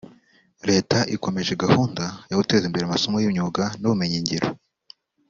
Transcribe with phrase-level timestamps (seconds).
[0.69, 4.47] Leta ikomeje gahunda yo guteza imbere amasomo y’imyuga n’ubumenyingiro